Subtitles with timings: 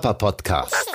[0.00, 0.90] Papa Podcast.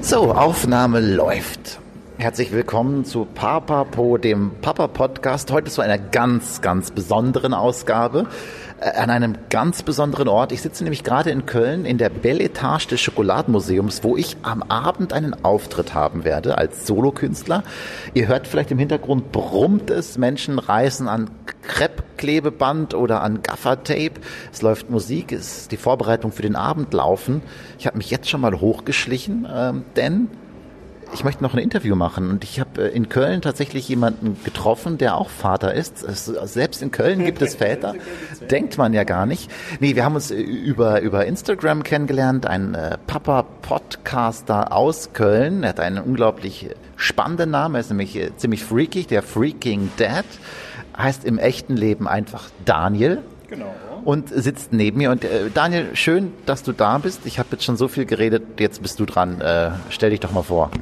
[0.00, 1.81] So, Aufnahme läuft.
[2.22, 5.50] Herzlich willkommen zu Papa Po, dem Papa Podcast.
[5.50, 8.28] Heute zu einer ganz, ganz besonderen Ausgabe
[8.78, 10.52] äh, an einem ganz besonderen Ort.
[10.52, 14.62] Ich sitze nämlich gerade in Köln in der Belle Etage des Schokoladenmuseums, wo ich am
[14.62, 17.64] Abend einen Auftritt haben werde als Solokünstler.
[18.14, 21.28] Ihr hört vielleicht im Hintergrund brummt es, Menschen reißen an
[21.62, 24.20] Kreppklebeband oder an Gaffertape.
[24.52, 27.42] Es läuft Musik, es ist die Vorbereitung für den Abend laufen.
[27.80, 30.28] Ich habe mich jetzt schon mal hochgeschlichen, ähm, denn
[31.12, 34.98] ich möchte noch ein Interview machen und ich habe äh, in Köln tatsächlich jemanden getroffen,
[34.98, 35.98] der auch Vater ist.
[35.98, 37.94] Selbst in Köln gibt es Väter.
[38.50, 39.50] Denkt man ja gar nicht.
[39.80, 45.62] Nee, wir haben uns äh, über, über Instagram kennengelernt, ein äh, Papa-Podcaster aus Köln.
[45.62, 50.24] Er hat einen unglaublich spannenden Namen, er ist nämlich ziemlich freakig, der Freaking Dad.
[50.96, 53.18] Heißt im echten Leben einfach Daniel.
[53.48, 55.12] Genau und sitzt neben mir.
[55.12, 57.20] Und äh, Daniel, schön, dass du da bist.
[57.24, 59.40] Ich habe jetzt schon so viel geredet, jetzt bist du dran.
[59.40, 60.72] Äh, stell dich doch mal vor.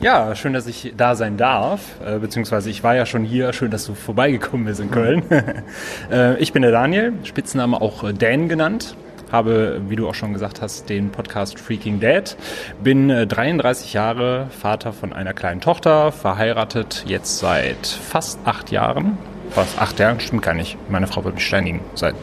[0.00, 3.52] Ja, schön, dass ich da sein darf, äh, beziehungsweise ich war ja schon hier.
[3.52, 5.24] Schön, dass du vorbeigekommen bist in Köln.
[6.12, 8.94] äh, ich bin der Daniel, Spitzname auch äh, Dan genannt.
[9.32, 12.36] Habe, wie du auch schon gesagt hast, den Podcast Freaking Dad.
[12.80, 19.18] Bin äh, 33 Jahre, Vater von einer kleinen Tochter, verheiratet jetzt seit fast acht Jahren.
[19.50, 20.78] Fast acht Jahren, stimmt gar nicht.
[20.88, 21.80] Meine Frau wird mich steinigen.
[21.96, 22.14] Seit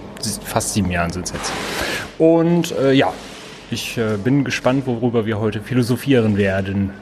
[0.45, 1.51] fast sieben Jahren sind es jetzt.
[2.19, 3.11] Und äh, ja,
[3.69, 6.93] ich äh, bin gespannt, worüber wir heute philosophieren werden.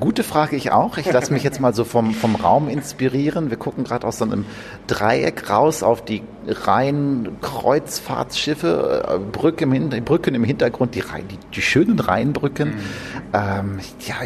[0.00, 0.98] Gute Frage ich auch.
[0.98, 3.50] Ich lasse mich jetzt mal so vom, vom Raum inspirieren.
[3.50, 4.44] Wir gucken gerade aus so einem
[4.86, 11.62] Dreieck raus auf die Rhein Kreuzfahrtschiffe, äh, Brücke im Brücken im Hintergrund, die, die, die
[11.62, 12.70] schönen Rheinbrücken.
[12.70, 12.74] Mhm.
[13.32, 14.16] Ähm, ja,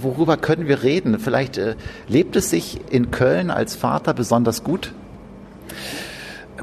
[0.00, 1.18] worüber können wir reden?
[1.18, 4.92] Vielleicht äh, lebt es sich in Köln als Vater besonders gut?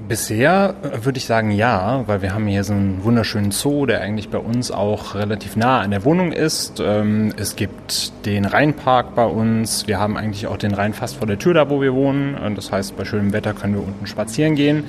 [0.09, 4.27] Bisher würde ich sagen ja, weil wir haben hier so einen wunderschönen Zoo, der eigentlich
[4.27, 6.81] bei uns auch relativ nah an der Wohnung ist.
[6.83, 9.87] Ähm, es gibt den Rheinpark bei uns.
[9.87, 12.35] Wir haben eigentlich auch den Rhein fast vor der Tür da, wo wir wohnen.
[12.55, 14.83] Das heißt, bei schönem Wetter können wir unten spazieren gehen.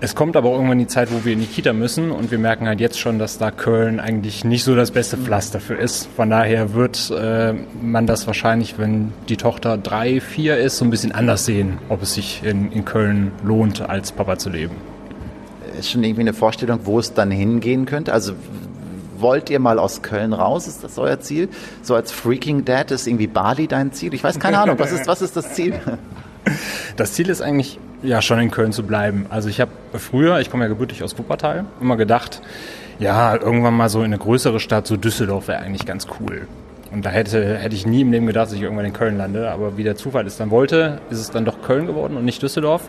[0.00, 2.66] Es kommt aber irgendwann die Zeit, wo wir in die Kita müssen und wir merken
[2.66, 6.06] halt jetzt schon, dass da Köln eigentlich nicht so das beste Pflaster für ist.
[6.16, 10.90] Von daher wird äh, man das wahrscheinlich, wenn die Tochter drei, vier ist, so ein
[10.90, 14.76] bisschen anders sehen, ob es sich in, in Köln lohnt, als Papa zu leben.
[15.78, 18.12] Ist schon irgendwie eine Vorstellung, wo es dann hingehen könnte?
[18.12, 18.34] Also
[19.18, 20.66] wollt ihr mal aus Köln raus?
[20.66, 21.48] Ist das euer Ziel?
[21.82, 24.14] So als Freaking Dad ist irgendwie Bali dein Ziel?
[24.14, 24.78] Ich weiß keine Ahnung.
[24.78, 25.74] Was ist, was ist das Ziel?
[26.96, 29.26] Das Ziel ist eigentlich, ja, schon in Köln zu bleiben.
[29.28, 32.40] Also ich habe früher, ich komme ja gebürtig aus Wuppertal, immer gedacht,
[32.98, 36.48] ja, irgendwann mal so in eine größere Stadt, so Düsseldorf wäre eigentlich ganz cool.
[36.92, 39.50] Und da hätte, hätte ich nie im Leben gedacht, dass ich irgendwann in Köln lande.
[39.50, 42.42] Aber wie der Zufall es dann wollte, ist es dann doch Köln geworden und nicht
[42.42, 42.88] Düsseldorf.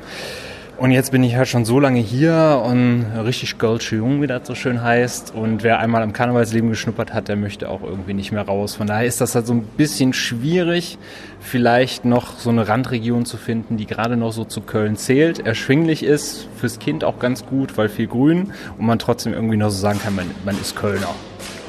[0.81, 4.47] Und jetzt bin ich halt schon so lange hier und richtig Gölsche Jung, wie das
[4.47, 5.31] so schön heißt.
[5.31, 8.77] Und wer einmal am Karnevalsleben geschnuppert hat, der möchte auch irgendwie nicht mehr raus.
[8.77, 10.97] Von daher ist das halt so ein bisschen schwierig,
[11.39, 16.01] vielleicht noch so eine Randregion zu finden, die gerade noch so zu Köln zählt, erschwinglich
[16.01, 19.77] ist, fürs Kind auch ganz gut, weil viel Grün und man trotzdem irgendwie noch so
[19.77, 21.13] sagen kann, man, man ist Kölner.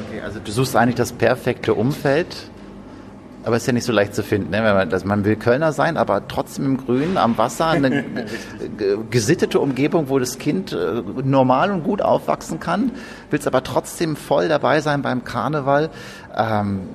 [0.08, 2.34] Okay, also du suchst eigentlich das perfekte Umfeld
[3.44, 4.50] aber ist ja nicht so leicht zu finden.
[4.50, 4.62] Ne?
[4.62, 8.04] Man, also man will Kölner sein, aber trotzdem im Grünen, am Wasser, eine
[9.10, 12.92] gesittete Umgebung, wo das Kind äh, normal und gut aufwachsen kann,
[13.30, 15.90] will es aber trotzdem voll dabei sein beim Karneval.
[16.36, 16.88] Ähm,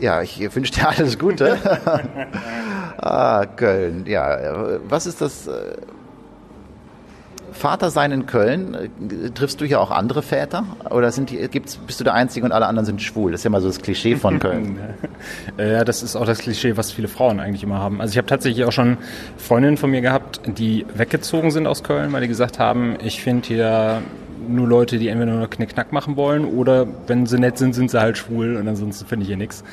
[0.00, 1.58] ja, ich wünsche dir alles Gute.
[2.98, 4.78] ah, Köln, ja.
[4.88, 5.48] Was ist das?
[7.54, 10.64] Äh, Vater sein in Köln, äh, triffst du hier auch andere Väter?
[10.90, 13.32] Oder sind die, gibt's, bist du der Einzige und alle anderen sind schwul?
[13.32, 14.78] Das ist ja mal so das Klischee von Köln.
[15.58, 18.00] ja, das ist auch das Klischee, was viele Frauen eigentlich immer haben.
[18.00, 18.98] Also ich habe tatsächlich auch schon
[19.36, 23.46] Freundinnen von mir gehabt, die weggezogen sind aus Köln, weil die gesagt haben, ich finde
[23.46, 24.02] hier
[24.46, 28.00] nur Leute, die entweder nur Knickknack machen wollen oder wenn sie nett sind, sind sie
[28.00, 29.64] halt schwul und ansonsten finde ich hier nichts.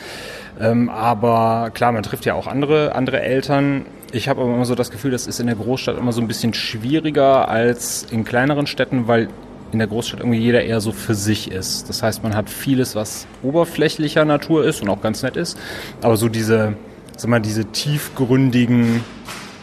[0.59, 3.85] Ähm, aber klar, man trifft ja auch andere, andere Eltern.
[4.13, 6.27] Ich habe aber immer so das Gefühl, das ist in der Großstadt immer so ein
[6.27, 9.29] bisschen schwieriger als in kleineren Städten, weil
[9.71, 11.87] in der Großstadt irgendwie jeder eher so für sich ist.
[11.87, 15.57] Das heißt, man hat vieles, was oberflächlicher Natur ist und auch ganz nett ist,
[16.01, 16.73] aber so diese,
[17.15, 19.01] sag mal, diese tiefgründigen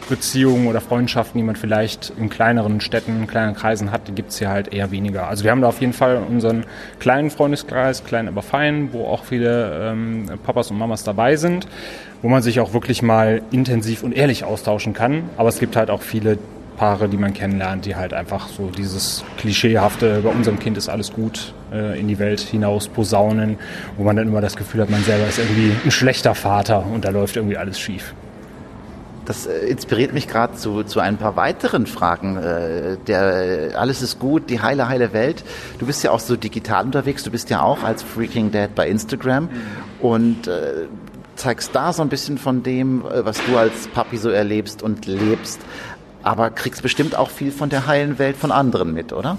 [0.09, 4.31] Beziehungen oder Freundschaften, die man vielleicht in kleineren Städten, in kleineren Kreisen hat, die gibt
[4.31, 5.27] es hier halt eher weniger.
[5.27, 6.65] Also wir haben da auf jeden Fall unseren
[6.99, 11.67] kleinen Freundeskreis, klein aber fein, wo auch viele ähm, Papas und Mamas dabei sind,
[12.21, 15.29] wo man sich auch wirklich mal intensiv und ehrlich austauschen kann.
[15.37, 16.37] Aber es gibt halt auch viele
[16.75, 21.11] Paare, die man kennenlernt, die halt einfach so dieses klischeehafte, bei unserem Kind ist alles
[21.11, 23.57] gut, äh, in die Welt hinaus posaunen,
[23.97, 27.05] wo man dann immer das Gefühl hat, man selber ist irgendwie ein schlechter Vater und
[27.05, 28.13] da läuft irgendwie alles schief
[29.29, 32.37] das äh, inspiriert mich gerade zu, zu ein paar weiteren Fragen.
[32.37, 35.43] Äh, der Alles ist gut, die heile, heile Welt.
[35.77, 38.89] Du bist ja auch so digital unterwegs, du bist ja auch als Freaking Dad bei
[38.89, 39.49] Instagram mhm.
[39.99, 40.87] und äh,
[41.35, 45.05] zeigst da so ein bisschen von dem, äh, was du als Papi so erlebst und
[45.05, 45.61] lebst.
[46.23, 49.37] Aber kriegst bestimmt auch viel von der heilen Welt von anderen mit, oder?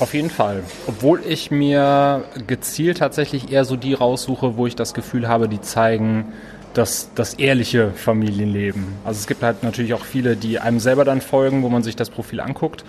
[0.00, 0.64] Auf jeden Fall.
[0.88, 5.60] Obwohl ich mir gezielt tatsächlich eher so die raussuche, wo ich das Gefühl habe, die
[5.60, 6.32] zeigen
[6.74, 8.86] das, das ehrliche Familienleben.
[9.04, 11.96] Also es gibt halt natürlich auch viele, die einem selber dann folgen, wo man sich
[11.96, 12.84] das Profil anguckt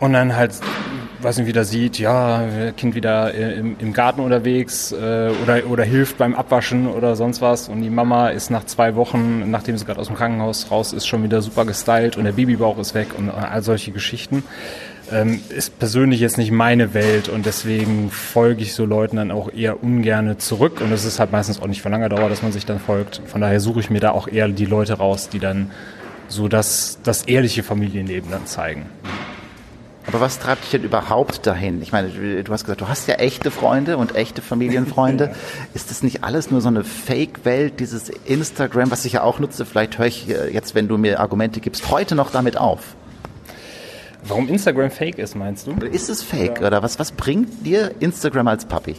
[0.00, 0.52] und dann halt,
[1.20, 2.42] weiß nicht, wieder sieht, ja,
[2.76, 7.68] Kind wieder im, im Garten unterwegs äh, oder, oder hilft beim Abwaschen oder sonst was
[7.68, 11.06] und die Mama ist nach zwei Wochen, nachdem sie gerade aus dem Krankenhaus raus ist,
[11.06, 14.42] schon wieder super gestylt und der Babybauch ist weg und all solche Geschichten
[15.12, 19.52] ähm, ist persönlich jetzt nicht meine Welt und deswegen folge ich so Leuten dann auch
[19.52, 22.52] eher ungerne zurück und das ist halt meistens auch nicht von langer Dauer, dass man
[22.52, 23.20] sich dann folgt.
[23.26, 25.70] Von daher suche ich mir da auch eher die Leute raus, die dann
[26.28, 28.86] so das, das ehrliche Familienleben dann zeigen.
[30.12, 31.80] Aber was treibt dich denn überhaupt dahin?
[31.82, 35.32] Ich meine, du hast gesagt, du hast ja echte Freunde und echte Familienfreunde.
[35.74, 39.64] Ist das nicht alles nur so eine Fake-Welt, dieses Instagram, was ich ja auch nutze?
[39.64, 42.96] Vielleicht höre ich jetzt, wenn du mir Argumente gibst, heute noch damit auf.
[44.24, 45.74] Warum Instagram fake ist, meinst du?
[45.86, 46.66] Ist es fake ja.
[46.66, 48.96] oder was, was bringt dir Instagram als Papi?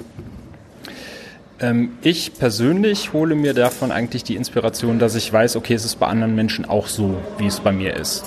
[1.59, 5.99] Ähm, ich persönlich hole mir davon eigentlich die Inspiration, dass ich weiß, okay, es ist
[5.99, 8.23] bei anderen Menschen auch so, wie es bei mir ist.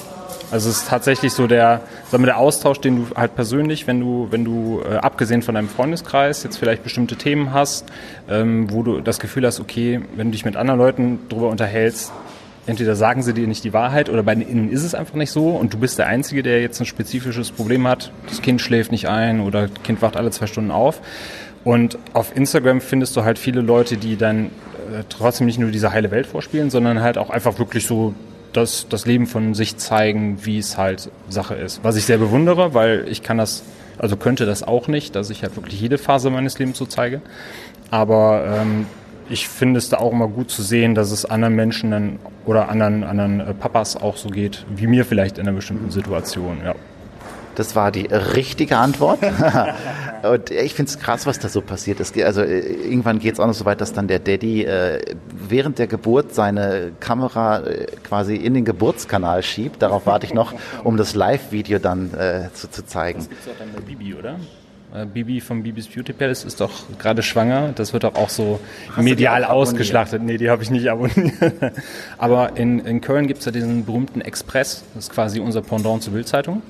[0.51, 4.01] Also es ist tatsächlich so der, sagen wir, der Austausch, den du halt persönlich, wenn
[4.01, 7.87] du, wenn du äh, abgesehen von deinem Freundeskreis jetzt vielleicht bestimmte Themen hast,
[8.29, 12.13] ähm, wo du das Gefühl hast, okay, wenn du dich mit anderen Leuten darüber unterhältst,
[12.67, 15.51] entweder sagen sie dir nicht die Wahrheit oder bei ihnen ist es einfach nicht so
[15.51, 18.11] und du bist der Einzige, der jetzt ein spezifisches Problem hat.
[18.29, 21.01] Das Kind schläft nicht ein oder das Kind wacht alle zwei Stunden auf.
[21.65, 25.93] Und auf Instagram findest du halt viele Leute, die dann äh, trotzdem nicht nur diese
[25.93, 28.15] heile Welt vorspielen, sondern halt auch einfach wirklich so
[28.57, 31.83] das, das Leben von sich zeigen, wie es halt Sache ist.
[31.83, 33.63] Was ich sehr bewundere, weil ich kann das,
[33.99, 37.21] also könnte das auch nicht, dass ich halt wirklich jede Phase meines Lebens so zeige.
[37.91, 38.87] Aber ähm,
[39.29, 42.69] ich finde es da auch immer gut zu sehen, dass es anderen Menschen dann, oder
[42.69, 46.59] anderen, anderen äh, Papas auch so geht, wie mir vielleicht in einer bestimmten Situation.
[46.65, 46.75] Ja.
[47.55, 49.21] Das war die richtige Antwort.
[50.23, 52.19] und ich finde es krass, was da so passiert ist.
[52.21, 55.79] Also äh, irgendwann geht es auch noch so weit, dass dann der Daddy äh, während
[55.79, 59.83] der Geburt seine Kamera äh, quasi in den Geburtskanal schiebt.
[59.83, 60.53] Darauf warte ich noch,
[60.83, 63.21] um das Live-Video dann äh, zu, zu zeigen.
[63.21, 64.37] Das gibt es auch dann bei Bibi, oder?
[64.95, 67.73] Äh, Bibi vom Bibis Beauty Palace ist doch gerade schwanger.
[67.75, 68.61] Das wird doch auch so
[68.95, 70.23] Hast medial ausgeschlachtet.
[70.23, 71.35] Nee, die habe ich nicht abonniert.
[72.19, 74.85] Aber in, in Köln gibt es ja diesen berühmten Express.
[74.95, 76.63] Das ist quasi unser Pendant zur Bildzeitung.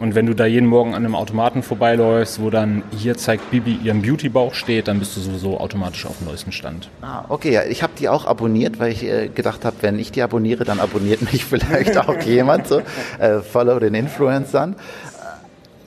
[0.00, 3.78] Und wenn du da jeden Morgen an einem Automaten vorbeiläufst, wo dann hier zeigt Bibi
[3.84, 6.88] ihren Beauty-Bauch steht, dann bist du sowieso automatisch auf dem neuesten Stand.
[7.00, 7.52] Ah, okay.
[7.52, 10.64] Ja, ich habe die auch abonniert, weil ich äh, gedacht habe, wenn ich die abonniere,
[10.64, 12.66] dann abonniert mich vielleicht auch jemand.
[12.66, 12.82] So.
[13.20, 14.74] Äh, follow den Influencern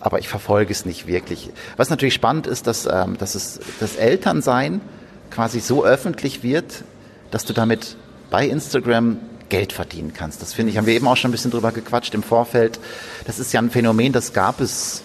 [0.01, 1.49] aber ich verfolge es nicht wirklich.
[1.77, 4.81] Was natürlich spannend ist, dass, ähm, dass es, das Elternsein
[5.29, 6.83] quasi so öffentlich wird,
[7.29, 7.95] dass du damit
[8.29, 9.17] bei Instagram
[9.49, 10.41] Geld verdienen kannst.
[10.41, 12.79] Das finde ich, haben wir eben auch schon ein bisschen drüber gequatscht im Vorfeld.
[13.25, 15.03] Das ist ja ein Phänomen, das gab es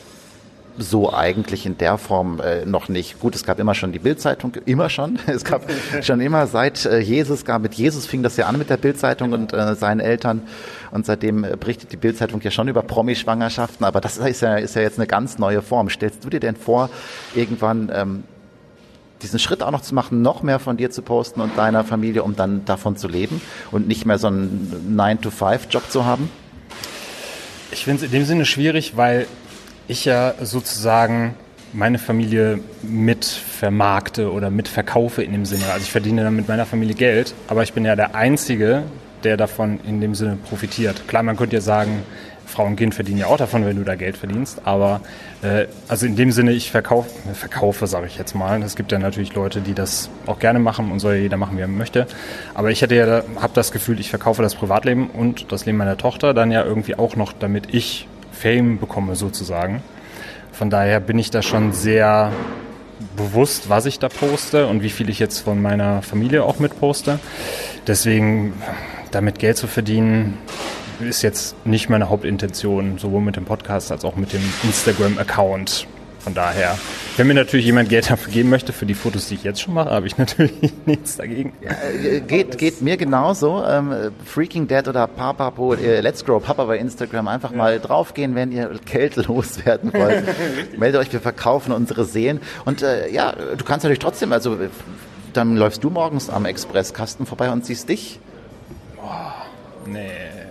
[0.79, 3.21] so eigentlich in der Form äh, noch nicht.
[3.21, 5.19] Gut, es gab immer schon die Bildzeitung, immer schon.
[5.27, 5.63] Es gab
[6.03, 9.33] schon immer seit äh, Jesus gab mit Jesus fing das ja an mit der Bildzeitung
[9.33, 10.43] und äh, seinen Eltern
[10.93, 13.85] und seitdem äh, berichtet die Bildzeitung ja schon über Promi-Schwangerschaften.
[13.85, 15.91] Aber das ist ja, ist ja jetzt eine ganz neue Form.
[15.91, 16.91] Stellst du dir denn vor,
[17.35, 18.25] irgendwann ähm,
[19.23, 22.23] diesen Schritt auch noch zu machen, noch mehr von dir zu posten und deiner Familie,
[22.23, 23.41] um dann davon zu leben
[23.71, 26.31] und nicht mehr so einen 9-to-5-Job zu haben?
[27.73, 29.27] Ich finde es in dem Sinne schwierig, weil
[29.89, 31.35] ich ja sozusagen
[31.73, 35.65] meine Familie mit vermarkte oder mit verkaufe in dem Sinne.
[35.73, 38.85] Also ich verdiene dann mit meiner Familie Geld, aber ich bin ja der Einzige,
[39.25, 41.07] der davon in dem Sinne profitiert.
[41.09, 42.03] Klar, man könnte ja sagen,
[42.47, 44.63] Frau und Kind verdienen ja auch davon, wenn du da Geld verdienst.
[44.65, 45.01] Aber
[45.43, 48.63] äh, also in dem Sinne, ich verkaufe, verkaufe sage ich jetzt mal.
[48.63, 51.57] Es gibt ja natürlich Leute, die das auch gerne machen und soll ja jeder machen,
[51.57, 52.07] wie er möchte.
[52.55, 55.97] Aber ich hätte ja, habe das Gefühl, ich verkaufe das Privatleben und das Leben meiner
[55.97, 59.83] Tochter dann ja irgendwie auch noch, damit ich Fame bekomme sozusagen.
[60.53, 62.33] Von daher bin ich da schon sehr
[63.17, 67.19] bewusst, was ich da poste und wie viel ich jetzt von meiner Familie auch mitposte.
[67.87, 68.55] Deswegen
[69.11, 70.39] damit Geld zu verdienen,
[71.01, 75.87] ist jetzt nicht meine Hauptintention, sowohl mit dem Podcast als auch mit dem Instagram-Account.
[76.27, 76.77] Von daher,
[77.17, 79.75] wenn mir natürlich jemand Geld dafür geben möchte, für die Fotos, die ich jetzt schon
[79.75, 80.53] mache, habe ich natürlich
[80.85, 81.53] nichts dagegen.
[81.63, 83.65] Ja, äh, geht, geht mir genauso.
[83.65, 87.29] Ähm, Freaking Dad oder Papa, äh, Let's Grow Papa bei Instagram.
[87.29, 87.57] Einfach ja.
[87.57, 90.25] mal draufgehen, wenn ihr Geld loswerden wollt.
[90.77, 92.41] Meldet euch, wir verkaufen unsere Seen.
[92.65, 94.59] Und äh, ja, du kannst natürlich trotzdem, also
[95.33, 98.19] dann läufst du morgens am Expresskasten vorbei und siehst dich
[99.87, 100.46] Nee,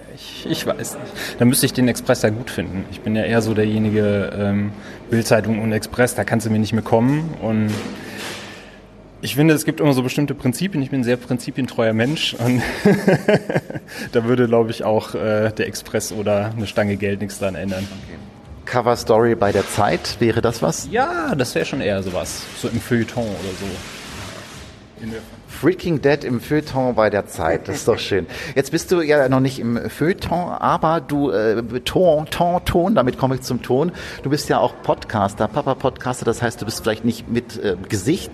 [0.45, 1.39] ich, ich weiß nicht.
[1.39, 2.85] Da müsste ich den Express ja gut finden.
[2.91, 4.71] Ich bin ja eher so derjenige, ähm,
[5.09, 7.33] Bildzeitung und Express, da kannst du mir nicht mehr kommen.
[7.41, 7.71] Und
[9.21, 10.83] ich finde, es gibt immer so bestimmte Prinzipien.
[10.83, 12.61] Ich bin ein sehr prinzipientreuer Mensch und
[14.11, 17.87] da würde, glaube ich, auch äh, der Express oder eine Stange Geld nichts daran ändern.
[18.05, 18.19] Okay.
[18.65, 20.87] Cover Story bei der Zeit, wäre das was?
[20.91, 22.43] Ja, das wäre schon eher sowas.
[22.57, 23.65] So im Feuilleton oder so.
[25.47, 28.27] Freaking Dead im Feuilleton bei der Zeit, das ist doch schön.
[28.55, 33.17] Jetzt bist du ja noch nicht im Feuilleton, aber du, äh, Ton, Ton, Ton, damit
[33.17, 33.91] komme ich zum Ton.
[34.23, 38.31] Du bist ja auch Podcaster, Papa-Podcaster, das heißt, du bist vielleicht nicht mit äh, Gesicht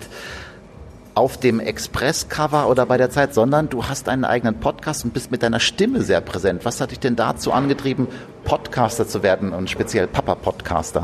[1.14, 5.30] auf dem Express-Cover oder bei der Zeit, sondern du hast einen eigenen Podcast und bist
[5.30, 6.64] mit deiner Stimme sehr präsent.
[6.64, 8.08] Was hat dich denn dazu angetrieben,
[8.44, 11.02] Podcaster zu werden und speziell Papa-Podcaster?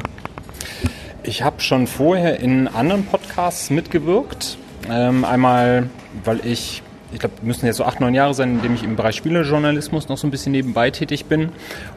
[1.22, 4.56] Ich habe schon vorher in anderen Podcasts mitgewirkt.
[4.90, 5.88] Ähm, einmal,
[6.24, 8.96] weil ich ich glaube, müssen jetzt so acht, neun Jahre sein, in dem ich im
[8.96, 11.50] Bereich Spielejournalismus noch so ein bisschen nebenbei tätig bin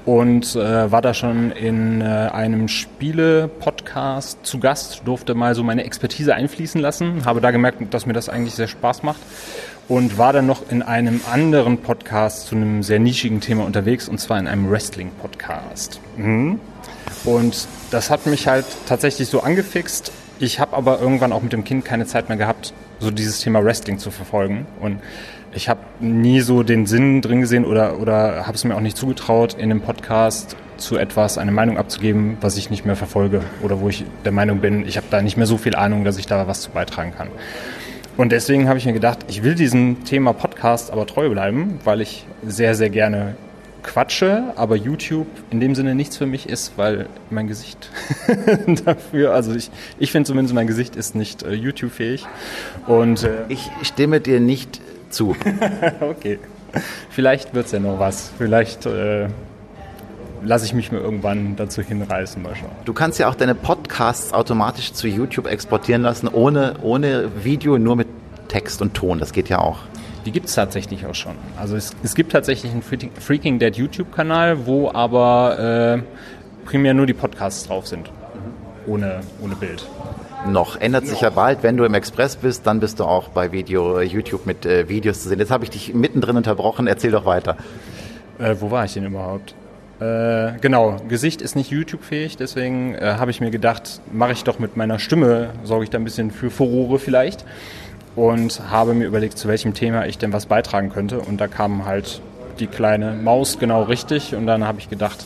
[0.05, 5.83] und äh, war da schon in äh, einem Spiele-Podcast zu Gast, durfte mal so meine
[5.83, 9.19] Expertise einfließen lassen, habe da gemerkt, dass mir das eigentlich sehr Spaß macht
[9.89, 14.19] und war dann noch in einem anderen Podcast zu einem sehr nischigen Thema unterwegs und
[14.19, 15.99] zwar in einem Wrestling-Podcast.
[16.15, 16.59] Mhm.
[17.25, 20.13] Und das hat mich halt tatsächlich so angefixt.
[20.41, 23.63] Ich habe aber irgendwann auch mit dem Kind keine Zeit mehr gehabt, so dieses Thema
[23.63, 24.65] Wrestling zu verfolgen.
[24.79, 24.97] Und
[25.53, 28.97] ich habe nie so den Sinn drin gesehen oder, oder habe es mir auch nicht
[28.97, 33.81] zugetraut, in einem Podcast zu etwas eine Meinung abzugeben, was ich nicht mehr verfolge oder
[33.81, 36.25] wo ich der Meinung bin, ich habe da nicht mehr so viel Ahnung, dass ich
[36.25, 37.27] da was zu beitragen kann.
[38.17, 42.01] Und deswegen habe ich mir gedacht, ich will diesem Thema Podcast aber treu bleiben, weil
[42.01, 43.35] ich sehr, sehr gerne
[43.83, 47.89] quatsche, aber YouTube in dem Sinne nichts für mich ist, weil mein Gesicht
[48.85, 52.25] dafür, also ich, ich finde zumindest mein Gesicht ist nicht äh, YouTube-fähig.
[52.87, 55.35] Und äh, ich stimme dir nicht zu.
[56.01, 56.39] okay.
[57.09, 58.31] Vielleicht wird es ja noch was.
[58.37, 59.27] Vielleicht äh,
[60.43, 62.41] lasse ich mich mir irgendwann dazu hinreißen.
[62.41, 62.71] Mal schauen.
[62.85, 67.95] Du kannst ja auch deine Podcasts automatisch zu YouTube exportieren lassen, ohne, ohne Video, nur
[67.95, 68.07] mit
[68.47, 69.19] Text und Ton.
[69.19, 69.79] Das geht ja auch.
[70.25, 71.35] Die gibt es tatsächlich auch schon.
[71.57, 77.13] Also es, es gibt tatsächlich einen Freaking Dead YouTube-Kanal, wo aber äh, primär nur die
[77.13, 78.11] Podcasts drauf sind.
[78.87, 79.87] Ohne, ohne Bild.
[80.47, 80.79] Noch.
[80.79, 83.99] Ändert sich ja bald, wenn du im Express bist, dann bist du auch bei Video,
[83.99, 85.39] äh, YouTube mit äh, Videos zu sehen.
[85.39, 87.57] Jetzt habe ich dich mittendrin unterbrochen, erzähl doch weiter.
[88.39, 89.53] Äh, wo war ich denn überhaupt?
[89.99, 94.57] Äh, genau, Gesicht ist nicht YouTube-fähig, deswegen äh, habe ich mir gedacht, mache ich doch
[94.57, 97.45] mit meiner Stimme, sorge ich da ein bisschen für Furore vielleicht
[98.15, 101.19] und habe mir überlegt, zu welchem Thema ich denn was beitragen könnte.
[101.19, 102.21] Und da kam halt
[102.59, 104.35] die kleine Maus genau richtig.
[104.35, 105.25] Und dann habe ich gedacht,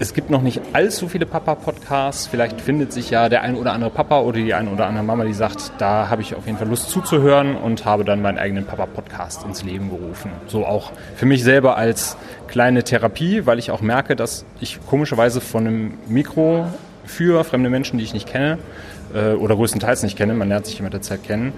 [0.00, 2.26] es gibt noch nicht allzu viele Papa-Podcasts.
[2.26, 5.24] Vielleicht findet sich ja der ein oder andere Papa oder die ein oder andere Mama,
[5.24, 8.64] die sagt, da habe ich auf jeden Fall Lust zuzuhören und habe dann meinen eigenen
[8.64, 10.32] Papa-Podcast ins Leben gerufen.
[10.48, 12.16] So auch für mich selber als
[12.48, 16.66] kleine Therapie, weil ich auch merke, dass ich komischerweise von einem Mikro
[17.04, 18.58] für fremde Menschen, die ich nicht kenne
[19.14, 21.52] äh, oder größtenteils nicht kenne, man lernt sich immer der Zeit kennen,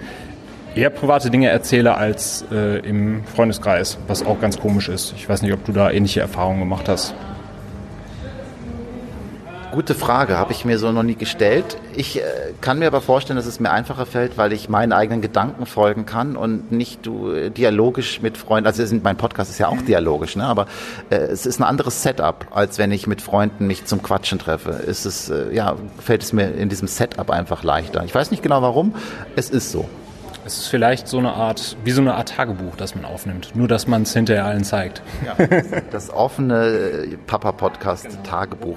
[0.77, 5.15] eher private Dinge erzähle als äh, im Freundeskreis, was auch ganz komisch ist.
[5.17, 7.15] Ich weiß nicht, ob du da ähnliche Erfahrungen gemacht hast.
[9.73, 11.77] Gute Frage, habe ich mir so noch nie gestellt.
[11.95, 12.23] Ich äh,
[12.63, 16.07] kann mir aber vorstellen, dass es mir einfacher fällt, weil ich meinen eigenen Gedanken folgen
[16.07, 18.67] kann und nicht du äh, dialogisch mit Freunden.
[18.67, 20.45] Also mein Podcast ist ja auch dialogisch, ne?
[20.45, 20.67] aber
[21.11, 24.71] äh, es ist ein anderes Setup, als wenn ich mit Freunden mich zum Quatschen treffe.
[24.87, 28.03] Es, äh, ja, fällt es mir in diesem Setup einfach leichter.
[28.05, 28.95] Ich weiß nicht genau warum,
[29.37, 29.87] es ist so.
[30.47, 33.57] Es ist vielleicht so eine Art, wie so eine Art Tagebuch, das man aufnimmt.
[33.57, 35.03] Nur, dass man es hinterher allen zeigt.
[35.27, 35.45] Ja,
[35.91, 38.77] das offene Papa-Podcast-Tagebuch.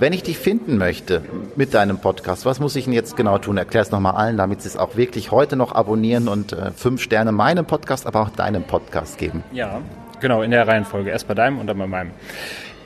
[0.00, 1.22] Wenn ich dich finden möchte
[1.54, 3.58] mit deinem Podcast, was muss ich denn jetzt genau tun?
[3.58, 7.00] Erklär es nochmal allen, damit sie es auch wirklich heute noch abonnieren und äh, fünf
[7.00, 9.44] Sterne meinem Podcast, aber auch deinem Podcast geben.
[9.52, 9.82] Ja,
[10.18, 11.10] genau, in der Reihenfolge.
[11.10, 12.10] Erst bei deinem und dann bei meinem.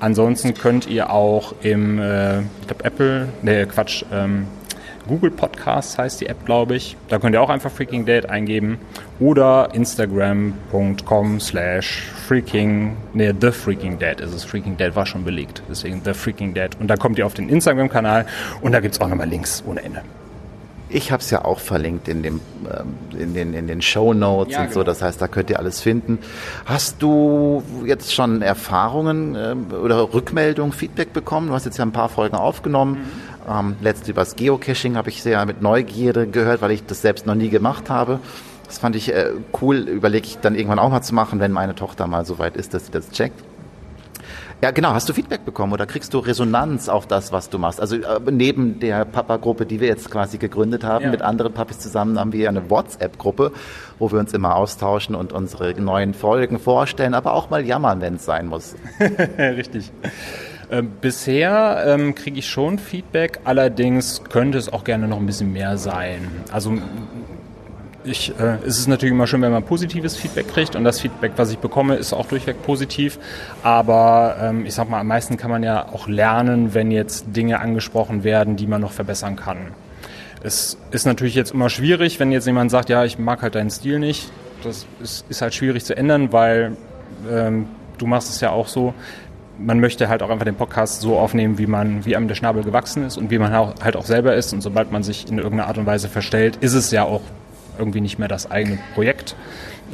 [0.00, 4.48] Ansonsten könnt ihr auch im, äh, ich glaube Apple, ne Quatsch, ähm,
[5.08, 6.96] Google Podcasts heißt die App, glaube ich.
[7.08, 8.78] Da könnt ihr auch einfach Freaking Dad eingeben.
[9.20, 14.44] Oder instagram.com slash freaking, ne, The Freaking Dad ist es.
[14.44, 15.62] Freaking Dad war schon belegt.
[15.68, 16.76] Deswegen The Freaking Dad.
[16.80, 18.26] Und da kommt ihr auf den Instagram-Kanal
[18.60, 20.02] und da gibt es auch nochmal Links ohne Ende.
[20.88, 24.54] Ich habe es ja auch verlinkt in, dem, ähm, in den, in den Show Notes
[24.54, 24.80] ja, und so.
[24.80, 24.84] Genau.
[24.84, 26.18] Das heißt, da könnt ihr alles finden.
[26.64, 31.48] Hast du jetzt schon Erfahrungen ähm, oder Rückmeldungen, Feedback bekommen?
[31.48, 32.98] Du hast jetzt ja ein paar Folgen aufgenommen.
[32.98, 37.02] Mhm Ähm, letzte über das Geocaching habe ich sehr mit Neugierde gehört, weil ich das
[37.02, 38.20] selbst noch nie gemacht habe.
[38.66, 41.74] Das fand ich äh, cool, überlege ich dann irgendwann auch mal zu machen, wenn meine
[41.74, 43.42] Tochter mal so weit ist, dass sie das checkt.
[44.62, 44.94] Ja, genau.
[44.94, 47.78] Hast du Feedback bekommen oder kriegst du Resonanz auf das, was du machst?
[47.78, 51.10] Also äh, neben der Papa-Gruppe, die wir jetzt quasi gegründet haben, ja.
[51.10, 53.52] mit anderen Papis zusammen haben wir eine WhatsApp-Gruppe,
[53.98, 58.14] wo wir uns immer austauschen und unsere neuen Folgen vorstellen, aber auch mal jammern, wenn
[58.14, 58.74] es sein muss.
[59.38, 59.92] Richtig.
[60.70, 65.52] Ähm, bisher ähm, kriege ich schon Feedback, allerdings könnte es auch gerne noch ein bisschen
[65.52, 66.28] mehr sein.
[66.50, 66.78] Also
[68.06, 71.32] ich, äh, es ist natürlich immer schön, wenn man positives Feedback kriegt und das Feedback,
[71.36, 73.18] was ich bekomme, ist auch durchweg positiv.
[73.62, 77.60] Aber ähm, ich sag mal, am meisten kann man ja auch lernen, wenn jetzt Dinge
[77.60, 79.58] angesprochen werden, die man noch verbessern kann.
[80.42, 83.70] Es ist natürlich jetzt immer schwierig, wenn jetzt jemand sagt, ja, ich mag halt deinen
[83.70, 84.30] Stil nicht.
[84.62, 86.76] Das ist, ist halt schwierig zu ändern, weil
[87.30, 87.66] ähm,
[87.98, 88.94] du machst es ja auch so.
[89.58, 92.62] Man möchte halt auch einfach den Podcast so aufnehmen, wie man, wie einem der Schnabel
[92.62, 94.52] gewachsen ist und wie man halt auch selber ist.
[94.52, 97.22] Und sobald man sich in irgendeiner Art und Weise verstellt, ist es ja auch
[97.78, 99.36] irgendwie nicht mehr das eigene Projekt.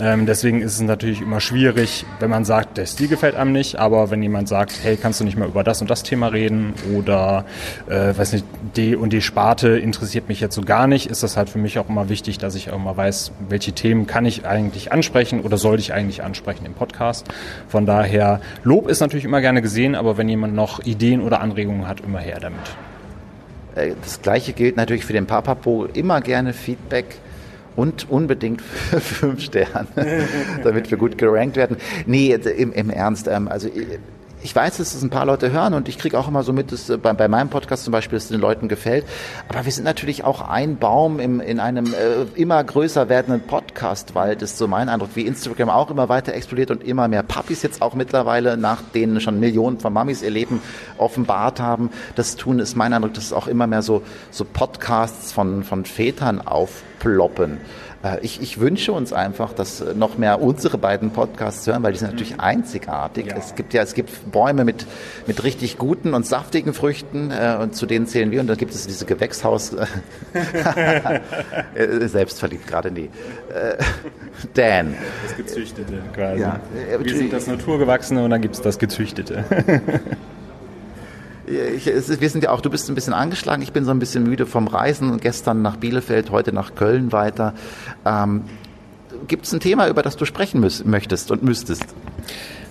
[0.01, 3.79] Ähm, deswegen ist es natürlich immer schwierig, wenn man sagt, der Stil gefällt einem nicht,
[3.79, 6.73] aber wenn jemand sagt, hey, kannst du nicht mal über das und das Thema reden
[6.97, 7.45] oder,
[7.89, 8.47] äh, weiß nicht,
[8.77, 11.79] die und die Sparte interessiert mich jetzt so gar nicht, ist das halt für mich
[11.79, 15.59] auch immer wichtig, dass ich auch mal weiß, welche Themen kann ich eigentlich ansprechen oder
[15.59, 17.27] sollte ich eigentlich ansprechen im Podcast.
[17.69, 21.87] Von daher, Lob ist natürlich immer gerne gesehen, aber wenn jemand noch Ideen oder Anregungen
[21.87, 22.77] hat, immer her damit.
[23.75, 25.85] Äh, das gleiche gilt natürlich für den Papapo.
[25.85, 27.19] Immer gerne Feedback
[27.77, 29.87] und unbedingt fünf Sterne,
[30.65, 31.77] damit wir gut gerankt werden.
[32.07, 33.69] Nee, im, im Ernst, ähm, also
[34.43, 36.73] ich weiß, dass es ein paar Leute hören und ich kriege auch immer so mit,
[36.73, 39.05] dass äh, bei, bei meinem Podcast zum Beispiel, es den Leuten gefällt.
[39.49, 44.43] Aber wir sind natürlich auch ein Baum im, in einem äh, immer größer werdenden Podcastwald,
[44.43, 47.83] ist so mein Eindruck, wie Instagram auch immer weiter explodiert und immer mehr Puppies jetzt
[47.83, 50.61] auch mittlerweile, nach denen schon Millionen von Mamis ihr Leben
[50.99, 51.91] offenbart haben.
[52.17, 55.85] Das tun ist mein Eindruck, dass es auch immer mehr so, so Podcasts von, von
[55.85, 57.59] Vätern aufploppen.
[58.03, 61.99] Äh, ich, ich, wünsche uns einfach, dass noch mehr unsere beiden Podcasts hören, weil die
[61.99, 62.41] sind natürlich mhm.
[62.41, 63.27] einzigartig.
[63.27, 63.37] Ja.
[63.37, 64.87] Es gibt ja, es gibt Bäume mit,
[65.27, 68.41] mit richtig guten und saftigen Früchten äh, und zu denen zählen wir.
[68.41, 69.73] Und dann gibt es diese Gewächshaus,
[71.75, 73.11] äh, selbstverliebt gerade, nee.
[73.55, 73.77] Äh,
[74.55, 74.95] Dan.
[75.23, 76.41] Das Gezüchtete quasi.
[76.41, 76.61] Ja.
[76.99, 79.45] Wir sind das Naturgewachsene und dann gibt es das Gezüchtete.
[81.53, 84.25] Ich, wir sind ja auch, du bist ein bisschen angeschlagen, ich bin so ein bisschen
[84.25, 85.19] müde vom Reisen.
[85.21, 87.55] Gestern nach Bielefeld, heute nach Köln weiter.
[88.07, 88.45] Ähm,
[89.29, 91.85] Gibt es ein Thema, über das du sprechen müß, möchtest und müsstest?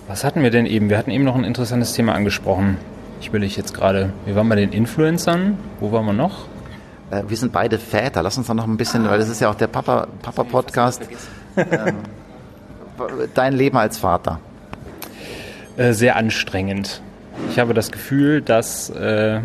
[0.08, 0.90] Was hatten wir denn eben?
[0.90, 2.76] Wir hatten eben noch ein interessantes Thema angesprochen.
[3.20, 4.12] Ich will ich jetzt gerade.
[4.26, 5.56] Wir waren bei den Influencern.
[5.78, 6.46] Wo waren wir noch?
[7.10, 8.22] Äh, wir sind beide Väter.
[8.22, 11.02] Lass uns doch noch ein bisschen, weil das ist ja auch der Papa-Podcast.
[11.54, 11.96] Papa ähm,
[13.34, 14.40] dein Leben als Vater.
[15.76, 17.00] Äh, sehr anstrengend.
[17.50, 19.40] Ich habe das Gefühl, dass äh,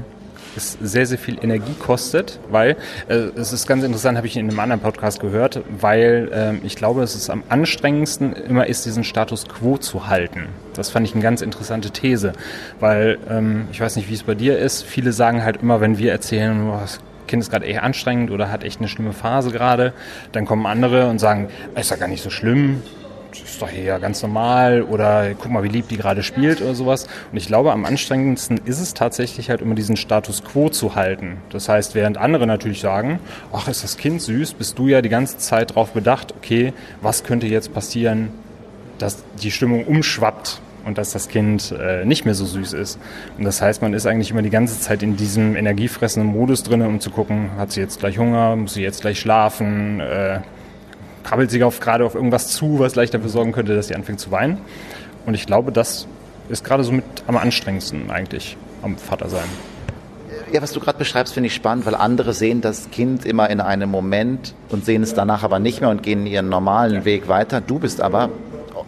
[0.58, 2.76] es sehr, sehr viel Energie kostet, weil
[3.08, 6.76] äh, es ist ganz interessant, habe ich in einem anderen Podcast gehört, weil äh, ich
[6.76, 10.48] glaube, es ist am anstrengendsten immer ist, diesen Status quo zu halten.
[10.74, 12.34] Das fand ich eine ganz interessante These,
[12.80, 14.84] weil ähm, ich weiß nicht, wie es bei dir ist.
[14.84, 18.50] Viele sagen halt immer, wenn wir erzählen, oh, das Kind ist gerade eher anstrengend oder
[18.52, 19.94] hat echt eine schlimme Phase gerade,
[20.32, 22.82] dann kommen andere und sagen, ist ja gar nicht so schlimm,
[23.34, 27.08] ist doch hier ganz normal oder guck mal, wie lieb die gerade spielt oder sowas.
[27.32, 31.38] Und ich glaube, am anstrengendsten ist es tatsächlich halt immer diesen Status quo zu halten.
[31.50, 33.20] Das heißt, während andere natürlich sagen,
[33.52, 37.24] ach, ist das Kind süß, bist du ja die ganze Zeit darauf bedacht, okay, was
[37.24, 38.30] könnte jetzt passieren,
[38.98, 42.98] dass die Stimmung umschwappt und dass das Kind äh, nicht mehr so süß ist.
[43.38, 46.82] Und das heißt, man ist eigentlich immer die ganze Zeit in diesem energiefressenden Modus drin,
[46.82, 50.40] um zu gucken, hat sie jetzt gleich Hunger, muss sie jetzt gleich schlafen, äh,
[51.28, 54.20] krabbelt sie auf, gerade auf irgendwas zu, was leicht dafür sorgen könnte, dass sie anfängt
[54.20, 54.60] zu weinen.
[55.26, 56.08] Und ich glaube, das
[56.48, 59.44] ist gerade so mit am anstrengendsten eigentlich am Vater sein.
[60.54, 63.60] Ja, was du gerade beschreibst, finde ich spannend, weil andere sehen das Kind immer in
[63.60, 67.60] einem Moment und sehen es danach aber nicht mehr und gehen ihren normalen Weg weiter.
[67.60, 68.30] Du bist aber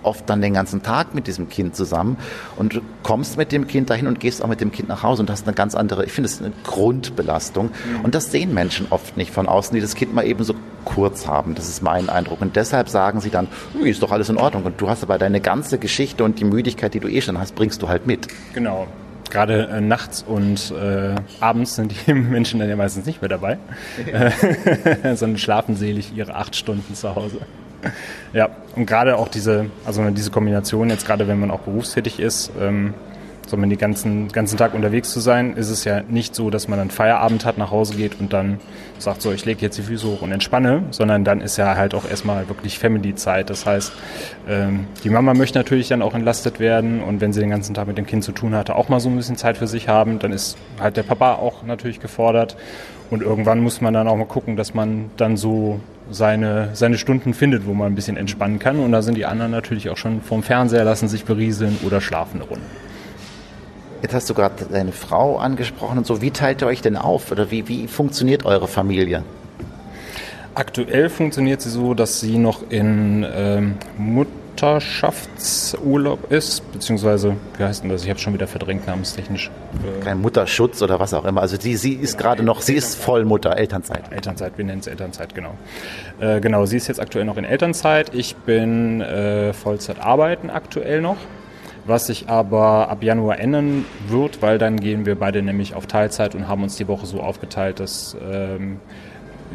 [0.04, 2.18] oft dann den ganzen Tag mit diesem Kind zusammen
[2.56, 5.22] und du kommst mit dem Kind dahin und gehst auch mit dem Kind nach Hause
[5.22, 7.68] und hast eine ganz andere, ich finde es eine Grundbelastung.
[7.68, 8.02] Mhm.
[8.04, 11.28] Und das sehen Menschen oft nicht von außen, die das Kind mal eben so kurz
[11.28, 11.56] haben.
[11.56, 12.42] Das ist mein Eindruck.
[12.42, 13.48] Und deshalb sagen sie dann,
[13.84, 14.64] ist doch alles in Ordnung.
[14.64, 17.56] Und du hast aber deine ganze Geschichte und die Müdigkeit, die du eh schon hast,
[17.56, 18.28] bringst du halt mit.
[18.54, 18.88] Genau.
[19.30, 23.58] Gerade äh, nachts und äh, abends sind die Menschen dann ja meistens nicht mehr dabei,
[24.12, 25.16] ja.
[25.16, 27.40] sondern schlafen selig ihre acht Stunden zu Hause.
[28.34, 32.52] Ja, und gerade auch diese, also diese Kombination, jetzt gerade wenn man auch berufstätig ist,
[32.60, 32.94] ähm,
[33.50, 36.78] sondern den ganzen, ganzen Tag unterwegs zu sein, ist es ja nicht so, dass man
[36.78, 38.60] dann Feierabend hat, nach Hause geht und dann
[39.00, 41.96] sagt, so, ich lege jetzt die Füße hoch und entspanne, sondern dann ist ja halt
[41.96, 43.50] auch erstmal wirklich Family-Zeit.
[43.50, 43.92] Das heißt,
[44.48, 47.88] ähm, die Mama möchte natürlich dann auch entlastet werden und wenn sie den ganzen Tag
[47.88, 50.20] mit dem Kind zu tun hatte, auch mal so ein bisschen Zeit für sich haben,
[50.20, 52.56] dann ist halt der Papa auch natürlich gefordert
[53.10, 55.80] und irgendwann muss man dann auch mal gucken, dass man dann so
[56.12, 58.80] seine, seine Stunden findet, wo man ein bisschen entspannen kann.
[58.80, 62.42] Und da sind die anderen natürlich auch schon vorm Fernseher, lassen sich berieseln oder schlafen
[62.42, 62.66] eine Runde.
[64.02, 66.22] Jetzt hast du gerade deine Frau angesprochen und so.
[66.22, 69.24] Wie teilt ihr euch denn auf oder wie, wie funktioniert eure Familie?
[70.56, 77.92] Aktuell funktioniert sie so, dass sie noch in ähm, Mutterschaftsurlaub ist, beziehungsweise, wie heißt denn
[77.92, 78.04] das?
[78.04, 79.52] Ich habe schon wieder verdrängt namenstechnisch.
[79.84, 81.42] Äh Kein Mutterschutz oder was auch immer.
[81.42, 84.12] Also sie, sie ist gerade noch, sie ist Vollmutter, Elternzeit.
[84.12, 85.54] Elternzeit, wir nennen es Elternzeit, genau.
[86.20, 88.16] Äh, genau, sie ist jetzt aktuell noch in Elternzeit.
[88.16, 91.18] Ich bin äh, Vollzeit arbeiten aktuell noch
[91.90, 96.36] was sich aber ab Januar ändern wird, weil dann gehen wir beide nämlich auf Teilzeit
[96.36, 98.80] und haben uns die Woche so aufgeteilt, dass ähm,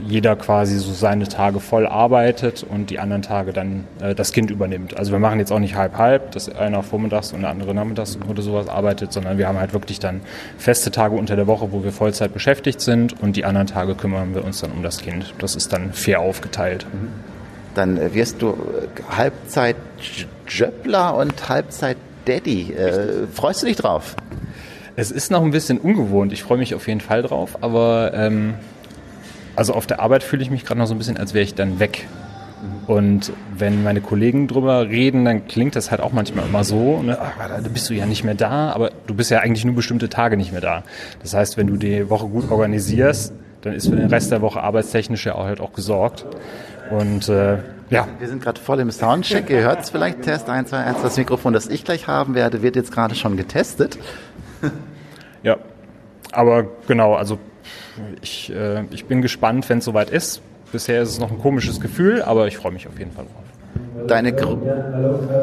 [0.06, 4.50] jeder quasi so seine Tage voll arbeitet und die anderen Tage dann äh, das Kind
[4.50, 4.96] übernimmt.
[4.96, 8.42] Also wir machen jetzt auch nicht halb-halb, dass einer vormittags und der andere nachmittags oder
[8.42, 10.20] sowas arbeitet, sondern wir haben halt wirklich dann
[10.58, 14.34] feste Tage unter der Woche, wo wir Vollzeit beschäftigt sind und die anderen Tage kümmern
[14.34, 15.32] wir uns dann um das Kind.
[15.38, 16.86] Das ist dann fair aufgeteilt.
[17.74, 19.76] Dann äh, wirst du äh, Halbzeit
[20.48, 22.72] Jöppler und Halbzeit Daddy.
[22.72, 24.16] Äh, freust du dich drauf?
[24.96, 26.32] Es ist noch ein bisschen ungewohnt.
[26.32, 28.54] Ich freue mich auf jeden Fall drauf, aber ähm,
[29.56, 31.54] also auf der Arbeit fühle ich mich gerade noch so ein bisschen, als wäre ich
[31.54, 32.06] dann weg.
[32.86, 37.18] Und wenn meine Kollegen drüber reden, dann klingt das halt auch manchmal immer so, ne,
[37.20, 40.08] ach, da bist du ja nicht mehr da, aber du bist ja eigentlich nur bestimmte
[40.08, 40.82] Tage nicht mehr da.
[41.22, 43.32] Das heißt, wenn du die Woche gut organisierst,
[43.62, 46.26] dann ist für den Rest der Woche arbeitstechnisch ja auch halt auch gesorgt.
[46.90, 47.58] Und äh,
[47.90, 48.08] ja.
[48.18, 49.50] Wir sind gerade voll im Soundcheck.
[49.50, 50.22] Ihr hört es vielleicht.
[50.22, 51.02] Test 1, 2, 1.
[51.02, 53.98] Das Mikrofon, das ich gleich haben werde, wird jetzt gerade schon getestet.
[55.42, 55.58] ja.
[56.32, 57.38] Aber genau, also
[58.20, 60.42] ich, äh, ich bin gespannt, wenn es soweit ist.
[60.72, 63.53] Bisher ist es noch ein komisches Gefühl, aber ich freue mich auf jeden Fall drauf
[64.06, 64.58] deine Gru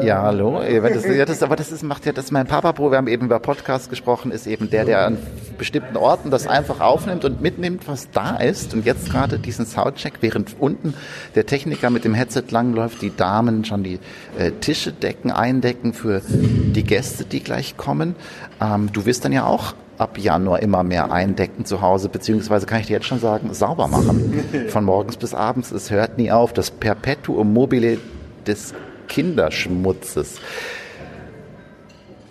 [0.02, 2.98] ja hallo das, ja, das, aber das ist macht ja das mein Papa Pro wir
[2.98, 5.18] haben eben über Podcast gesprochen ist eben der der an
[5.58, 10.14] bestimmten Orten das einfach aufnimmt und mitnimmt was da ist und jetzt gerade diesen Soundcheck
[10.20, 10.94] während unten
[11.34, 13.98] der Techniker mit dem Headset langläuft die Damen schon die
[14.38, 18.16] äh, Tische decken eindecken für die Gäste die gleich kommen
[18.60, 22.80] ähm, du wirst dann ja auch ab Januar immer mehr eindecken zu Hause, beziehungsweise kann
[22.80, 24.44] ich dir jetzt schon sagen, sauber machen.
[24.68, 26.52] Von morgens bis abends, es hört nie auf.
[26.52, 27.98] Das Perpetuum mobile
[28.46, 28.74] des
[29.08, 30.36] Kinderschmutzes.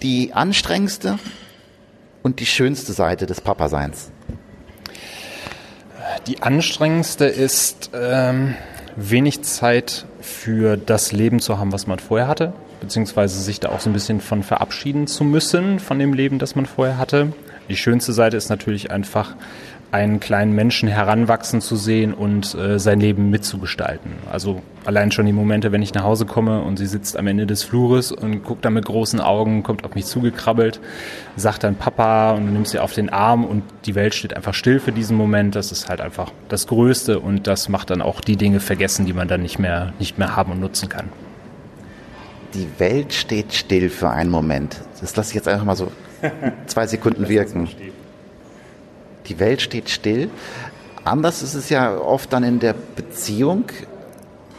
[0.01, 1.19] Die anstrengendste
[2.23, 4.11] und die schönste Seite des Papaseins.
[6.27, 8.55] Die anstrengendste ist ähm,
[8.95, 13.79] wenig Zeit für das Leben zu haben, was man vorher hatte, beziehungsweise sich da auch
[13.79, 17.33] so ein bisschen von verabschieden zu müssen von dem Leben, das man vorher hatte.
[17.69, 19.35] Die schönste Seite ist natürlich einfach
[19.91, 24.13] einen kleinen Menschen heranwachsen zu sehen und äh, sein Leben mitzugestalten.
[24.31, 27.45] Also allein schon die Momente, wenn ich nach Hause komme und sie sitzt am Ende
[27.45, 30.79] des Flures und guckt dann mit großen Augen, kommt auf mich zugekrabbelt,
[31.35, 34.53] sagt dann Papa und du nimmst sie auf den Arm und die Welt steht einfach
[34.53, 35.55] still für diesen Moment.
[35.55, 39.13] Das ist halt einfach das Größte und das macht dann auch die Dinge vergessen, die
[39.13, 41.09] man dann nicht mehr, nicht mehr haben und nutzen kann.
[42.53, 44.81] Die Welt steht still für einen Moment.
[45.01, 45.91] Das lasse ich jetzt einfach mal so
[46.67, 47.67] zwei Sekunden wirken
[49.27, 50.29] die Welt steht still.
[51.03, 53.65] Anders ist es ja oft dann in der Beziehung,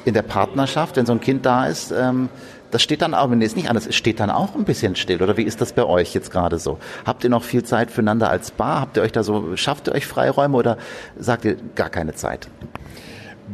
[0.04, 1.92] in der Partnerschaft, wenn so ein Kind da ist.
[1.92, 2.28] Ähm,
[2.72, 5.22] das steht dann auch, wenn es nicht anders es steht dann auch ein bisschen still.
[5.22, 6.78] Oder wie ist das bei euch jetzt gerade so?
[7.04, 8.80] Habt ihr noch viel Zeit füreinander als Paar?
[8.80, 10.78] Habt ihr euch da so, schafft ihr euch Freiräume oder
[11.18, 12.48] sagt ihr gar keine Zeit?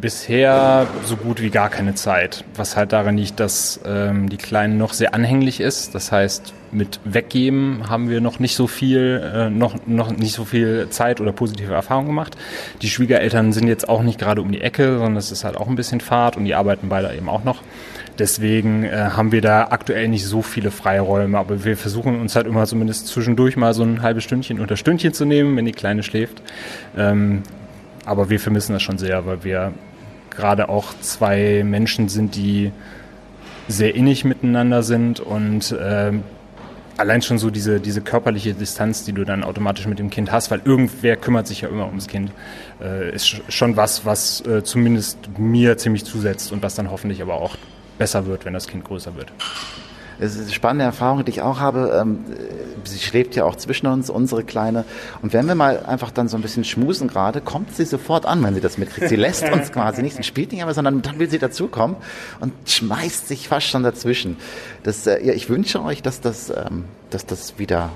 [0.01, 4.75] Bisher so gut wie gar keine Zeit, was halt daran liegt, dass ähm, die Kleine
[4.75, 5.95] noch sehr anhänglich ist.
[5.95, 10.45] Das heißt, mit Weggeben haben wir noch nicht so viel, äh, noch, noch nicht so
[10.45, 12.37] viel Zeit oder positive Erfahrungen gemacht.
[12.83, 15.67] Die Schwiegereltern sind jetzt auch nicht gerade um die Ecke, sondern es ist halt auch
[15.67, 17.63] ein bisschen Fahrt und die arbeiten beide eben auch noch.
[18.19, 22.47] Deswegen äh, haben wir da aktuell nicht so viele Freiräume, aber wir versuchen uns halt
[22.47, 26.03] immer zumindest zwischendurch mal so ein halbes Stündchen oder Stündchen zu nehmen, wenn die Kleine
[26.03, 26.43] schläft.
[26.97, 27.43] Ähm,
[28.05, 29.73] aber wir vermissen das schon sehr, weil wir
[30.38, 32.72] gerade auch zwei Menschen sind, die
[33.66, 36.12] sehr innig miteinander sind und äh,
[36.96, 40.51] allein schon so diese, diese körperliche Distanz, die du dann automatisch mit dem Kind hast,
[40.51, 42.31] weil irgendwer kümmert sich ja immer ums Kind,
[42.81, 47.35] äh, ist schon was, was äh, zumindest mir ziemlich zusetzt und was dann hoffentlich aber
[47.35, 47.57] auch
[47.98, 49.33] besser wird, wenn das Kind größer wird.
[50.21, 51.99] Es ist eine spannende Erfahrung, die ich auch habe.
[52.01, 52.25] Ähm,
[52.85, 54.85] sie schläft ja auch zwischen uns, unsere Kleine.
[55.23, 58.43] Und wenn wir mal einfach dann so ein bisschen schmusen gerade, kommt sie sofort an,
[58.43, 59.09] wenn sie das mitkriegt.
[59.09, 61.97] Sie lässt uns quasi nicht, sie spielt nicht aber, sondern dann will sie dazukommen
[62.41, 64.37] und schmeißt sich fast schon dazwischen.
[64.83, 67.91] Das, äh, ja, ich wünsche euch, dass das, ähm, dass das wieder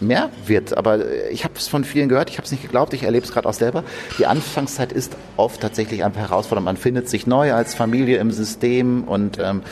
[0.00, 0.76] mehr wird.
[0.76, 3.24] Aber äh, ich habe es von vielen gehört, ich habe es nicht geglaubt, ich erlebe
[3.24, 3.84] es gerade auch selber.
[4.18, 6.64] Die Anfangszeit ist oft tatsächlich einfach herausfordernd.
[6.64, 9.62] Man findet sich neu als Familie im System und ähm,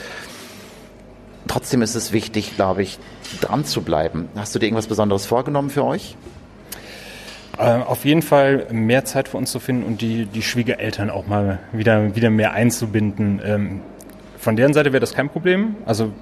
[1.48, 2.98] trotzdem ist es wichtig, glaube ich,
[3.40, 4.28] dran zu bleiben.
[4.36, 6.16] Hast du dir irgendwas Besonderes vorgenommen für euch?
[7.58, 11.26] Äh, auf jeden Fall mehr Zeit für uns zu finden und die, die Schwiegereltern auch
[11.26, 13.40] mal wieder, wieder mehr einzubinden.
[13.44, 13.80] Ähm,
[14.38, 15.76] von deren Seite wäre das kein Problem.
[15.84, 16.12] Also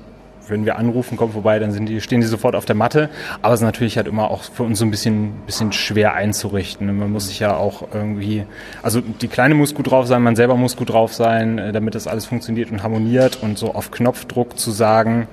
[0.51, 3.09] wenn wir anrufen, kommt vorbei, dann sind die, stehen die sofort auf der Matte.
[3.43, 6.99] Aber es ist natürlich halt immer auch für uns so ein bisschen, bisschen schwer einzurichten.
[6.99, 8.45] Man muss sich ja auch irgendwie,
[8.83, 11.95] also die Kleine muss gut drauf sein, man selber muss gut drauf sein, äh, damit
[11.95, 15.29] das alles funktioniert und harmoniert und so auf Knopfdruck zu sagen,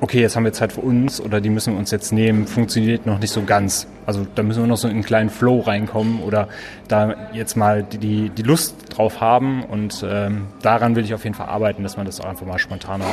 [0.00, 3.06] okay, jetzt haben wir Zeit für uns oder die müssen wir uns jetzt nehmen, funktioniert
[3.06, 3.86] noch nicht so ganz.
[4.06, 6.48] Also da müssen wir noch so in einen kleinen Flow reinkommen oder
[6.86, 11.34] da jetzt mal die, die Lust drauf haben und ähm, daran will ich auf jeden
[11.34, 13.06] Fall arbeiten, dass man das auch einfach mal spontaner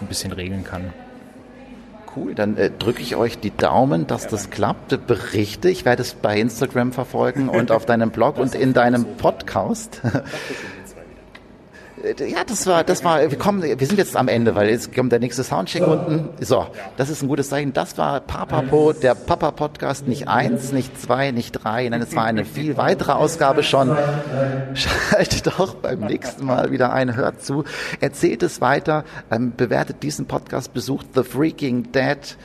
[0.00, 0.92] ein bisschen regeln kann.
[2.16, 5.06] Cool, dann äh, drücke ich euch die Daumen, dass das klappt.
[5.06, 10.00] Berichte, ich werde es bei Instagram verfolgen und auf deinem Blog und in deinem Podcast.
[12.18, 15.12] Ja, das war, das war, wir kommen, wir sind jetzt am Ende, weil jetzt kommt
[15.12, 16.30] der nächste Soundcheck unten.
[16.40, 17.72] So, das ist ein gutes Zeichen.
[17.72, 22.44] Das war Papapo, der Papa-Podcast, nicht eins, nicht zwei, nicht drei, nein, es war eine
[22.44, 23.96] viel weitere Ausgabe schon.
[24.74, 27.64] Schaltet doch beim nächsten Mal wieder ein, hört zu,
[28.00, 32.36] erzählt es weiter, ähm, bewertet diesen Podcast, besucht The Freaking Dead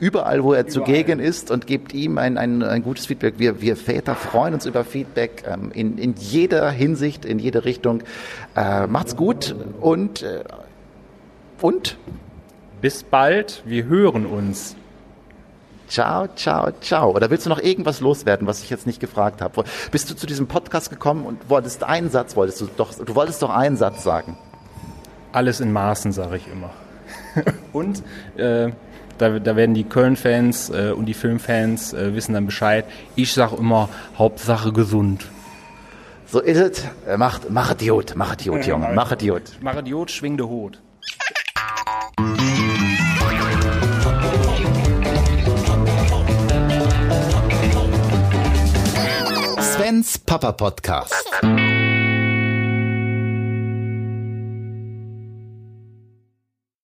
[0.00, 0.72] überall, wo er überall.
[0.72, 3.34] zugegen ist und gebt ihm ein, ein, ein gutes Feedback.
[3.38, 8.02] Wir, wir Väter freuen uns über Feedback ähm, in, in jeder Hinsicht, in jede Richtung.
[8.56, 10.42] Äh, macht's gut und, äh,
[11.60, 11.98] und?
[12.80, 14.74] Bis bald, wir hören uns.
[15.86, 17.10] Ciao, ciao, ciao.
[17.10, 19.64] Oder willst du noch irgendwas loswerden, was ich jetzt nicht gefragt habe?
[19.90, 23.42] Bist du zu diesem Podcast gekommen und wolltest einen Satz, wolltest du doch, du wolltest
[23.42, 24.38] doch einen Satz sagen.
[25.32, 26.70] Alles in Maßen, sage ich immer.
[27.72, 28.02] und
[28.36, 28.70] äh,
[29.20, 32.84] da, da werden die Köln-Fans äh, und die Filmfans äh, wissen dann Bescheid.
[33.16, 35.26] Ich sage immer, Hauptsache gesund.
[36.26, 36.84] So ist es.
[37.06, 39.42] Äh, macht, mach Idiot, mach Idiot, Junge, mach Idiot.
[39.60, 40.80] Mach Idiot, schwing de Hut.
[49.58, 51.30] Svens Papa Podcast.